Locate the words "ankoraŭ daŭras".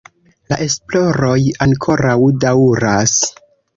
1.67-3.15